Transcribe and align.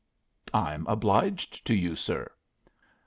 "I'm 0.55 0.87
obliged 0.87 1.63
to 1.67 1.75
you, 1.75 1.95
sir." 1.95 2.31